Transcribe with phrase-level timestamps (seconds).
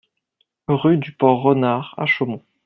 [0.67, 2.41] Rue du Port Renard à Chaumont